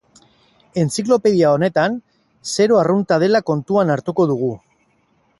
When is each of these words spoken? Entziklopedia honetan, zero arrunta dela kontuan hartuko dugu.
Entziklopedia 0.83 1.51
honetan, 1.57 1.97
zero 2.55 2.79
arrunta 2.83 3.19
dela 3.25 3.41
kontuan 3.53 3.93
hartuko 3.97 4.25
dugu. 4.33 4.49